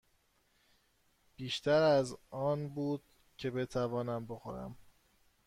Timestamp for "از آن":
1.83-2.69